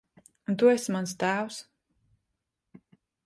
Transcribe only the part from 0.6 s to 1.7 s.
tu esi mans tēvs.